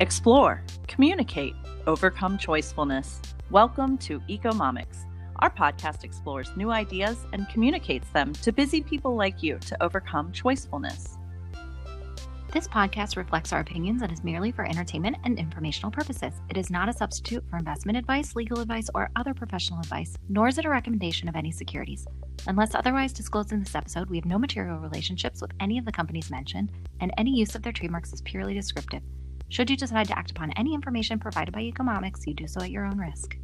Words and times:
Explore, 0.00 0.62
communicate, 0.86 1.56
overcome 1.88 2.38
choicefulness. 2.38 3.18
Welcome 3.50 3.98
to 3.98 4.20
Ecomomix. 4.28 5.06
Our 5.40 5.50
podcast 5.50 6.04
explores 6.04 6.56
new 6.56 6.70
ideas 6.70 7.18
and 7.32 7.48
communicates 7.48 8.08
them 8.10 8.32
to 8.34 8.52
busy 8.52 8.80
people 8.80 9.16
like 9.16 9.42
you 9.42 9.58
to 9.58 9.82
overcome 9.82 10.30
choicefulness. 10.30 11.18
This 12.52 12.68
podcast 12.68 13.16
reflects 13.16 13.52
our 13.52 13.58
opinions 13.58 14.02
and 14.02 14.12
is 14.12 14.22
merely 14.22 14.52
for 14.52 14.64
entertainment 14.64 15.16
and 15.24 15.36
informational 15.36 15.90
purposes. 15.90 16.32
It 16.48 16.56
is 16.56 16.70
not 16.70 16.88
a 16.88 16.92
substitute 16.92 17.42
for 17.50 17.56
investment 17.56 17.98
advice, 17.98 18.36
legal 18.36 18.60
advice, 18.60 18.88
or 18.94 19.10
other 19.16 19.34
professional 19.34 19.80
advice, 19.80 20.16
nor 20.28 20.46
is 20.46 20.58
it 20.58 20.64
a 20.64 20.70
recommendation 20.70 21.28
of 21.28 21.34
any 21.34 21.50
securities. 21.50 22.06
Unless 22.46 22.76
otherwise 22.76 23.12
disclosed 23.12 23.50
in 23.50 23.58
this 23.58 23.74
episode, 23.74 24.08
we 24.08 24.16
have 24.18 24.26
no 24.26 24.38
material 24.38 24.78
relationships 24.78 25.42
with 25.42 25.50
any 25.58 25.76
of 25.76 25.84
the 25.84 25.90
companies 25.90 26.30
mentioned, 26.30 26.70
and 27.00 27.12
any 27.18 27.36
use 27.36 27.56
of 27.56 27.62
their 27.62 27.72
trademarks 27.72 28.12
is 28.12 28.22
purely 28.22 28.54
descriptive. 28.54 29.02
Should 29.50 29.70
you 29.70 29.76
decide 29.76 30.08
to 30.08 30.18
act 30.18 30.30
upon 30.30 30.52
any 30.52 30.74
information 30.74 31.18
provided 31.18 31.52
by 31.52 31.62
Ecomomix, 31.62 32.26
you 32.26 32.34
do 32.34 32.46
so 32.46 32.60
at 32.60 32.70
your 32.70 32.84
own 32.84 32.98
risk. 32.98 33.36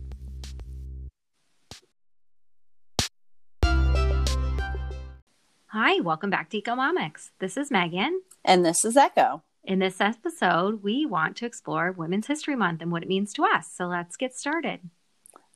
Hi, 5.68 6.00
welcome 6.00 6.30
back 6.30 6.50
to 6.50 6.60
Ecomomix. 6.60 7.30
This 7.40 7.56
is 7.56 7.70
Megan. 7.70 8.20
And 8.44 8.64
this 8.64 8.84
is 8.84 8.96
Echo. 8.96 9.42
In 9.64 9.78
this 9.78 9.98
episode, 10.00 10.82
we 10.82 11.06
want 11.06 11.36
to 11.38 11.46
explore 11.46 11.90
Women's 11.90 12.26
History 12.26 12.54
Month 12.54 12.82
and 12.82 12.92
what 12.92 13.02
it 13.02 13.08
means 13.08 13.32
to 13.32 13.44
us. 13.44 13.70
So 13.74 13.86
let's 13.86 14.16
get 14.16 14.34
started. 14.34 14.90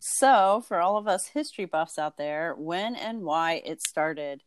So, 0.01 0.65
for 0.67 0.81
all 0.81 0.97
of 0.97 1.07
us 1.07 1.29
history 1.29 1.67
buffs 1.67 1.99
out 1.99 2.17
there, 2.17 2.55
when 2.57 2.97
and 2.97 3.23
why 3.23 3.63
it 3.67 3.83
started, 3.83 4.43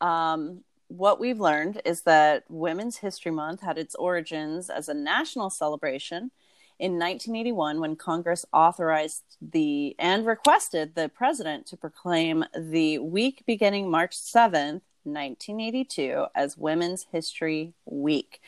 um, 0.00 0.64
what 0.96 1.18
we've 1.18 1.40
learned 1.40 1.82
is 1.84 2.02
that 2.02 2.44
Women's 2.48 2.98
History 2.98 3.32
Month 3.32 3.62
had 3.62 3.78
its 3.78 3.94
origins 3.96 4.70
as 4.70 4.88
a 4.88 4.94
national 4.94 5.50
celebration 5.50 6.30
in 6.78 6.92
1981 6.92 7.80
when 7.80 7.96
Congress 7.96 8.44
authorized 8.52 9.22
the 9.40 9.94
and 9.98 10.26
requested 10.26 10.94
the 10.94 11.08
president 11.08 11.66
to 11.66 11.76
proclaim 11.76 12.44
the 12.56 12.98
week 12.98 13.42
beginning 13.46 13.90
March 13.90 14.16
7th 14.16 14.82
1982 15.04 16.26
as 16.34 16.56
Women's 16.56 17.06
History 17.12 17.74
Week. 17.84 18.40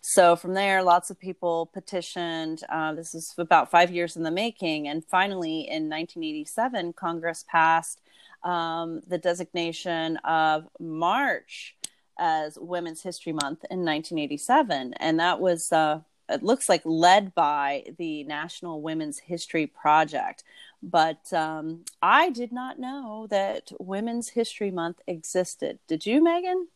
So 0.00 0.36
from 0.36 0.54
there, 0.54 0.82
lots 0.82 1.10
of 1.10 1.18
people 1.18 1.70
petitioned. 1.72 2.62
Uh, 2.68 2.92
this 2.92 3.14
is 3.14 3.34
about 3.38 3.70
five 3.70 3.90
years 3.90 4.16
in 4.16 4.24
the 4.24 4.30
making. 4.30 4.88
And 4.88 5.04
finally, 5.04 5.60
in 5.60 5.88
1987, 5.88 6.92
Congress 6.94 7.44
passed 7.48 8.00
um, 8.42 9.00
the 9.06 9.18
designation 9.18 10.16
of 10.18 10.68
March 10.80 11.76
as 12.18 12.58
Women's 12.58 13.02
History 13.02 13.32
Month 13.32 13.64
in 13.70 13.84
1987. 13.84 14.94
And 14.94 15.20
that 15.20 15.40
was, 15.40 15.72
uh, 15.72 16.00
it 16.28 16.42
looks 16.42 16.68
like, 16.68 16.82
led 16.84 17.34
by 17.34 17.84
the 17.98 18.24
National 18.24 18.82
Women's 18.82 19.18
History 19.18 19.66
Project. 19.66 20.44
But 20.82 21.32
um, 21.32 21.84
I 22.02 22.30
did 22.30 22.52
not 22.52 22.78
know 22.78 23.26
that 23.30 23.70
Women's 23.78 24.30
History 24.30 24.70
Month 24.70 25.00
existed. 25.06 25.78
Did 25.86 26.06
you, 26.06 26.22
Megan? 26.22 26.68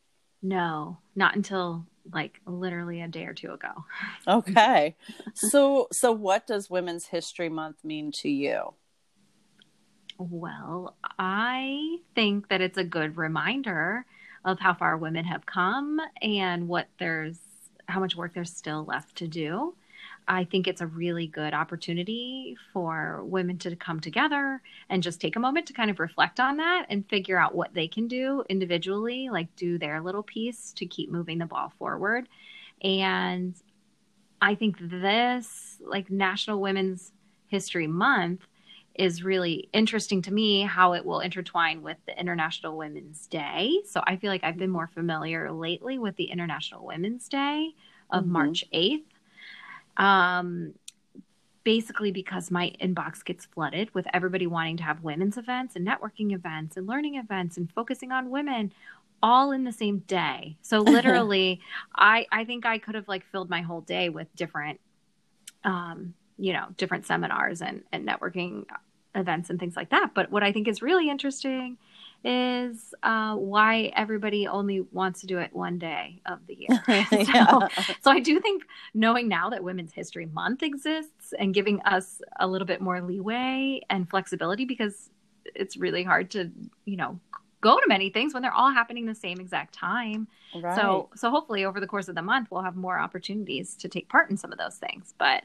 No, 0.42 0.98
not 1.16 1.34
until 1.34 1.86
like 2.12 2.40
literally 2.46 3.00
a 3.00 3.08
day 3.08 3.24
or 3.24 3.34
two 3.34 3.52
ago. 3.52 3.84
okay. 4.28 4.94
so 5.34 5.88
so 5.92 6.12
what 6.12 6.46
does 6.46 6.70
Women's 6.70 7.06
History 7.06 7.48
Month 7.48 7.84
mean 7.84 8.12
to 8.12 8.28
you? 8.28 8.74
Well, 10.18 10.96
I 11.18 11.98
think 12.14 12.48
that 12.48 12.60
it's 12.60 12.78
a 12.78 12.84
good 12.84 13.16
reminder 13.16 14.06
of 14.46 14.58
how 14.60 14.72
far 14.72 14.96
women 14.96 15.26
have 15.26 15.44
come 15.44 16.00
and 16.22 16.68
what 16.68 16.86
there's 16.98 17.38
how 17.88 18.00
much 18.00 18.16
work 18.16 18.32
there's 18.34 18.54
still 18.54 18.84
left 18.84 19.16
to 19.16 19.28
do. 19.28 19.74
I 20.28 20.44
think 20.44 20.66
it's 20.66 20.80
a 20.80 20.86
really 20.86 21.28
good 21.28 21.54
opportunity 21.54 22.56
for 22.72 23.22
women 23.22 23.58
to 23.58 23.76
come 23.76 24.00
together 24.00 24.60
and 24.88 25.02
just 25.02 25.20
take 25.20 25.36
a 25.36 25.40
moment 25.40 25.66
to 25.66 25.72
kind 25.72 25.88
of 25.90 26.00
reflect 26.00 26.40
on 26.40 26.56
that 26.56 26.86
and 26.88 27.08
figure 27.08 27.38
out 27.38 27.54
what 27.54 27.74
they 27.74 27.86
can 27.86 28.08
do 28.08 28.42
individually, 28.48 29.28
like 29.30 29.54
do 29.54 29.78
their 29.78 30.00
little 30.00 30.24
piece 30.24 30.72
to 30.74 30.86
keep 30.86 31.12
moving 31.12 31.38
the 31.38 31.46
ball 31.46 31.72
forward. 31.78 32.28
And 32.82 33.54
I 34.42 34.56
think 34.56 34.78
this, 34.80 35.76
like 35.80 36.10
National 36.10 36.60
Women's 36.60 37.12
History 37.46 37.86
Month, 37.86 38.40
is 38.98 39.22
really 39.22 39.68
interesting 39.72 40.22
to 40.22 40.32
me 40.32 40.62
how 40.62 40.94
it 40.94 41.04
will 41.04 41.20
intertwine 41.20 41.82
with 41.82 41.98
the 42.06 42.18
International 42.18 42.76
Women's 42.76 43.26
Day. 43.26 43.80
So 43.86 44.02
I 44.06 44.16
feel 44.16 44.30
like 44.30 44.44
I've 44.44 44.56
been 44.56 44.70
more 44.70 44.86
familiar 44.86 45.50
lately 45.52 45.98
with 45.98 46.16
the 46.16 46.24
International 46.24 46.84
Women's 46.84 47.28
Day 47.28 47.74
of 48.10 48.24
mm-hmm. 48.24 48.32
March 48.32 48.64
8th 48.72 49.02
um, 49.96 50.74
basically 51.64 52.12
because 52.12 52.50
my 52.50 52.72
inbox 52.80 53.24
gets 53.24 53.44
flooded 53.46 53.92
with 53.94 54.06
everybody 54.12 54.46
wanting 54.46 54.76
to 54.76 54.84
have 54.84 55.02
women's 55.02 55.36
events 55.36 55.74
and 55.74 55.86
networking 55.86 56.32
events 56.32 56.76
and 56.76 56.86
learning 56.86 57.16
events 57.16 57.56
and 57.56 57.70
focusing 57.72 58.12
on 58.12 58.30
women 58.30 58.72
all 59.22 59.50
in 59.50 59.64
the 59.64 59.72
same 59.72 59.98
day. 60.00 60.56
So 60.62 60.78
literally 60.82 61.60
I 61.94 62.26
I 62.30 62.44
think 62.44 62.66
I 62.66 62.78
could 62.78 62.94
have 62.94 63.08
like 63.08 63.24
filled 63.32 63.50
my 63.50 63.62
whole 63.62 63.80
day 63.80 64.08
with 64.08 64.28
different 64.36 64.80
um 65.64 66.14
you 66.38 66.52
know, 66.52 66.66
different 66.76 67.06
seminars 67.06 67.62
and 67.62 67.82
and 67.92 68.06
networking 68.06 68.66
events 69.16 69.50
and 69.50 69.58
things 69.58 69.76
like 69.76 69.90
that. 69.90 70.10
But 70.14 70.30
what 70.30 70.42
I 70.42 70.52
think 70.52 70.68
is 70.68 70.82
really 70.82 71.08
interesting 71.08 71.78
is 72.24 72.94
uh, 73.02 73.36
why 73.36 73.92
everybody 73.94 74.46
only 74.46 74.80
wants 74.92 75.20
to 75.20 75.26
do 75.26 75.38
it 75.38 75.54
one 75.54 75.78
day 75.78 76.20
of 76.26 76.40
the 76.46 76.56
year. 76.58 77.06
so, 77.24 77.68
so 78.00 78.10
I 78.10 78.20
do 78.20 78.40
think 78.40 78.64
knowing 78.94 79.28
now 79.28 79.50
that 79.50 79.62
Women's 79.62 79.92
History 79.92 80.26
Month 80.26 80.62
exists 80.62 81.34
and 81.38 81.54
giving 81.54 81.80
us 81.82 82.20
a 82.40 82.46
little 82.46 82.66
bit 82.66 82.80
more 82.80 83.00
leeway 83.00 83.80
and 83.90 84.08
flexibility 84.08 84.64
because 84.64 85.10
it's 85.54 85.76
really 85.76 86.02
hard 86.02 86.30
to, 86.32 86.50
you 86.84 86.96
know, 86.96 87.20
go 87.60 87.78
to 87.78 87.88
many 87.88 88.10
things 88.10 88.34
when 88.34 88.42
they're 88.42 88.52
all 88.52 88.72
happening 88.72 89.06
the 89.06 89.14
same 89.14 89.40
exact 89.40 89.74
time. 89.74 90.26
Right. 90.54 90.76
So 90.76 91.10
so 91.14 91.30
hopefully 91.30 91.64
over 91.64 91.80
the 91.80 91.86
course 91.86 92.08
of 92.08 92.14
the 92.14 92.22
month 92.22 92.48
we'll 92.50 92.62
have 92.62 92.76
more 92.76 92.98
opportunities 92.98 93.74
to 93.76 93.88
take 93.88 94.08
part 94.08 94.30
in 94.30 94.36
some 94.36 94.52
of 94.52 94.58
those 94.58 94.76
things. 94.76 95.14
But 95.18 95.44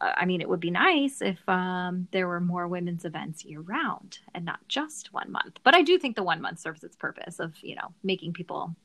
I 0.00 0.24
mean, 0.24 0.40
it 0.40 0.48
would 0.48 0.60
be 0.60 0.70
nice 0.70 1.20
if 1.20 1.46
um, 1.48 2.08
there 2.12 2.28
were 2.28 2.40
more 2.40 2.68
women's 2.68 3.04
events 3.04 3.44
year 3.44 3.60
round 3.60 4.18
and 4.34 4.44
not 4.44 4.60
just 4.68 5.12
one 5.12 5.32
month. 5.32 5.58
But 5.64 5.74
I 5.74 5.82
do 5.82 5.98
think 5.98 6.16
the 6.16 6.22
one 6.22 6.40
month 6.40 6.60
serves 6.60 6.84
its 6.84 6.96
purpose 6.96 7.40
of, 7.40 7.54
you 7.62 7.74
know, 7.74 7.92
making 8.02 8.32
people 8.32 8.76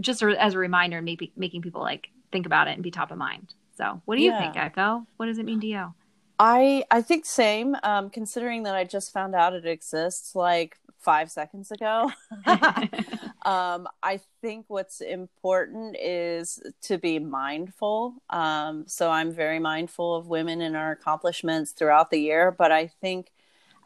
just 0.00 0.22
as 0.22 0.54
a 0.54 0.58
reminder, 0.58 1.02
maybe 1.02 1.32
making 1.36 1.62
people 1.62 1.82
like 1.82 2.08
think 2.32 2.46
about 2.46 2.68
it 2.68 2.72
and 2.72 2.82
be 2.82 2.90
top 2.90 3.10
of 3.10 3.18
mind. 3.18 3.54
So, 3.76 4.00
what 4.04 4.16
do 4.16 4.22
you 4.22 4.30
yeah. 4.30 4.40
think, 4.40 4.56
Echo? 4.56 5.06
What 5.16 5.26
does 5.26 5.38
it 5.38 5.44
mean 5.44 5.60
to 5.60 5.66
you? 5.66 5.94
I 6.38 6.84
I 6.90 7.02
think 7.02 7.26
same. 7.26 7.76
Um, 7.82 8.10
considering 8.10 8.64
that 8.64 8.74
I 8.74 8.84
just 8.84 9.12
found 9.12 9.34
out 9.34 9.52
it 9.52 9.66
exists 9.66 10.34
like 10.34 10.78
five 11.04 11.30
seconds 11.30 11.70
ago. 11.70 12.10
um, 13.44 13.86
I 14.02 14.20
think 14.40 14.66
what's 14.68 15.00
important 15.00 15.96
is 16.00 16.62
to 16.82 16.98
be 16.98 17.18
mindful. 17.18 18.14
Um, 18.30 18.84
so 18.86 19.10
I'm 19.10 19.32
very 19.32 19.58
mindful 19.58 20.14
of 20.14 20.26
women 20.26 20.60
and 20.60 20.76
our 20.76 20.92
accomplishments 20.92 21.72
throughout 21.72 22.10
the 22.10 22.20
year. 22.20 22.50
But 22.50 22.72
I 22.72 22.86
think 22.86 23.30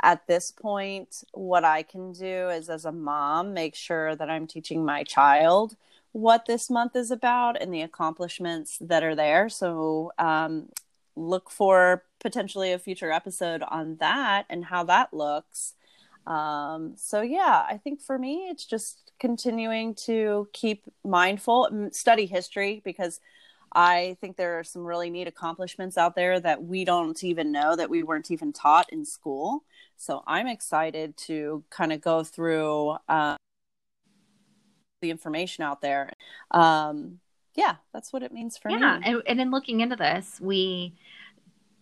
at 0.02 0.26
this 0.26 0.52
point, 0.52 1.24
what 1.32 1.64
I 1.64 1.82
can 1.82 2.12
do 2.12 2.48
is, 2.48 2.68
as 2.68 2.84
a 2.84 2.92
mom, 2.92 3.52
make 3.52 3.74
sure 3.74 4.14
that 4.14 4.30
I'm 4.30 4.46
teaching 4.46 4.84
my 4.84 5.02
child 5.02 5.76
what 6.12 6.46
this 6.46 6.70
month 6.70 6.96
is 6.96 7.10
about 7.10 7.60
and 7.60 7.72
the 7.72 7.82
accomplishments 7.82 8.78
that 8.80 9.02
are 9.02 9.14
there. 9.14 9.48
So 9.48 10.12
um, 10.18 10.68
look 11.16 11.50
for 11.50 12.04
potentially 12.20 12.72
a 12.72 12.78
future 12.78 13.12
episode 13.12 13.62
on 13.62 13.96
that 13.96 14.46
and 14.48 14.66
how 14.66 14.84
that 14.84 15.12
looks. 15.12 15.74
Um, 16.28 16.92
so 16.96 17.22
yeah, 17.22 17.64
I 17.66 17.80
think 17.82 18.02
for 18.02 18.18
me, 18.18 18.48
it's 18.50 18.66
just 18.66 19.12
continuing 19.18 19.94
to 19.94 20.48
keep 20.52 20.84
mindful, 21.02 21.88
study 21.90 22.26
history 22.26 22.82
because 22.84 23.18
I 23.72 24.16
think 24.20 24.36
there 24.36 24.58
are 24.58 24.64
some 24.64 24.84
really 24.84 25.10
neat 25.10 25.26
accomplishments 25.26 25.96
out 25.96 26.14
there 26.14 26.38
that 26.38 26.62
we 26.62 26.84
don't 26.84 27.22
even 27.24 27.50
know 27.50 27.74
that 27.76 27.90
we 27.90 28.02
weren't 28.02 28.30
even 28.30 28.52
taught 28.52 28.92
in 28.92 29.04
school. 29.04 29.64
So 29.96 30.22
I'm 30.26 30.46
excited 30.46 31.16
to 31.28 31.64
kind 31.70 31.92
of 31.92 32.00
go 32.02 32.22
through 32.22 32.96
uh, 33.08 33.36
the 35.00 35.10
information 35.10 35.64
out 35.64 35.80
there. 35.80 36.12
Um, 36.50 37.20
yeah, 37.54 37.76
that's 37.92 38.12
what 38.12 38.22
it 38.22 38.32
means 38.32 38.56
for 38.58 38.70
yeah, 38.70 38.76
me. 38.76 38.82
Yeah, 38.82 39.00
and, 39.02 39.22
and 39.26 39.40
in 39.40 39.50
looking 39.50 39.80
into 39.80 39.96
this, 39.96 40.38
we 40.40 40.94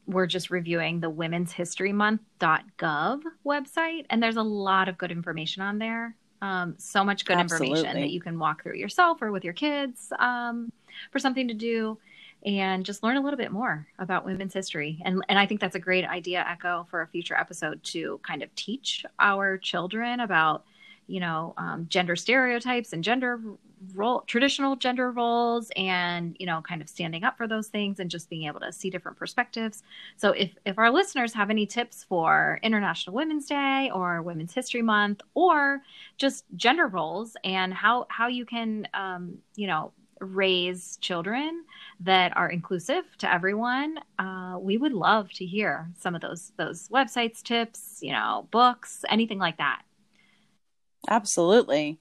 we're 0.06 0.26
just 0.26 0.50
reviewing 0.50 1.00
the 1.00 1.10
women's 1.10 1.52
history 1.52 1.92
month.gov 1.92 3.22
website 3.44 4.06
and 4.10 4.22
there's 4.22 4.36
a 4.36 4.42
lot 4.42 4.88
of 4.88 4.96
good 4.98 5.10
information 5.10 5.62
on 5.62 5.78
there 5.78 6.14
um, 6.42 6.74
so 6.78 7.02
much 7.02 7.24
good 7.24 7.38
Absolutely. 7.38 7.70
information 7.70 8.00
that 8.00 8.10
you 8.10 8.20
can 8.20 8.38
walk 8.38 8.62
through 8.62 8.76
yourself 8.76 9.22
or 9.22 9.32
with 9.32 9.42
your 9.42 9.54
kids 9.54 10.12
um, 10.18 10.70
for 11.10 11.18
something 11.18 11.48
to 11.48 11.54
do 11.54 11.98
and 12.44 12.84
just 12.84 13.02
learn 13.02 13.16
a 13.16 13.20
little 13.20 13.38
bit 13.38 13.50
more 13.50 13.86
about 13.98 14.24
women's 14.24 14.54
history 14.54 15.00
and 15.04 15.24
and 15.28 15.38
I 15.38 15.46
think 15.46 15.60
that's 15.60 15.74
a 15.74 15.80
great 15.80 16.04
idea 16.04 16.44
echo 16.48 16.86
for 16.90 17.02
a 17.02 17.06
future 17.06 17.36
episode 17.36 17.82
to 17.84 18.20
kind 18.22 18.42
of 18.42 18.54
teach 18.54 19.04
our 19.18 19.58
children 19.58 20.20
about 20.20 20.64
you 21.06 21.20
know 21.20 21.54
um, 21.56 21.86
gender 21.88 22.16
stereotypes 22.16 22.92
and 22.92 23.02
gender 23.02 23.40
role 23.94 24.22
traditional 24.26 24.76
gender 24.76 25.10
roles 25.10 25.70
and 25.76 26.36
you 26.38 26.46
know 26.46 26.60
kind 26.62 26.82
of 26.82 26.88
standing 26.88 27.24
up 27.24 27.36
for 27.36 27.46
those 27.46 27.68
things 27.68 28.00
and 28.00 28.10
just 28.10 28.28
being 28.30 28.46
able 28.46 28.60
to 28.60 28.72
see 28.72 28.90
different 28.90 29.18
perspectives. 29.18 29.82
So 30.16 30.32
if 30.32 30.50
if 30.64 30.78
our 30.78 30.90
listeners 30.90 31.32
have 31.34 31.50
any 31.50 31.66
tips 31.66 32.04
for 32.04 32.58
international 32.62 33.14
women's 33.14 33.46
day 33.46 33.90
or 33.94 34.22
women's 34.22 34.54
history 34.54 34.82
month 34.82 35.20
or 35.34 35.82
just 36.18 36.44
gender 36.56 36.86
roles 36.86 37.36
and 37.44 37.72
how 37.72 38.06
how 38.10 38.28
you 38.28 38.44
can 38.46 38.88
um, 38.94 39.38
you 39.54 39.66
know 39.66 39.92
raise 40.20 40.96
children 41.02 41.62
that 42.00 42.34
are 42.36 42.48
inclusive 42.48 43.04
to 43.18 43.30
everyone 43.32 43.98
uh, 44.18 44.56
we 44.58 44.78
would 44.78 44.92
love 44.92 45.30
to 45.30 45.44
hear 45.44 45.90
some 45.98 46.14
of 46.14 46.22
those 46.22 46.52
those 46.56 46.88
websites 46.88 47.42
tips 47.42 47.98
you 48.00 48.12
know 48.12 48.48
books 48.50 49.04
anything 49.10 49.38
like 49.38 49.58
that. 49.58 49.82
Absolutely 51.08 51.98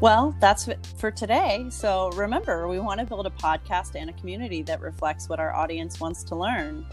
Well, 0.00 0.36
that's 0.40 0.68
it 0.68 0.86
for 0.98 1.10
today. 1.10 1.66
So 1.70 2.10
remember, 2.10 2.68
we 2.68 2.78
want 2.78 3.00
to 3.00 3.06
build 3.06 3.26
a 3.26 3.30
podcast 3.30 3.94
and 3.94 4.10
a 4.10 4.12
community 4.14 4.62
that 4.62 4.80
reflects 4.80 5.28
what 5.28 5.40
our 5.40 5.54
audience 5.54 6.00
wants 6.00 6.22
to 6.24 6.36
learn. 6.36 6.84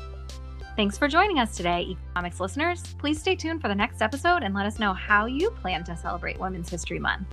Thanks 0.78 0.98
for 0.98 1.08
joining 1.08 1.38
us 1.38 1.56
today, 1.56 1.96
Ecomomix 2.16 2.40
listeners. 2.40 2.82
Please 2.98 3.20
stay 3.20 3.36
tuned 3.36 3.62
for 3.62 3.68
the 3.68 3.76
next 3.76 4.02
episode 4.02 4.42
and 4.42 4.56
let 4.56 4.66
us 4.66 4.80
know 4.80 4.94
how 4.94 5.26
you 5.26 5.52
plan 5.52 5.84
to 5.84 5.96
celebrate 5.98 6.40
Women's 6.40 6.70
History 6.70 6.98
Month. 6.98 7.28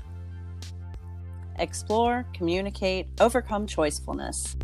Explore, 1.58 2.26
communicate, 2.34 3.06
overcome 3.20 3.66
choicefulness. 3.66 4.56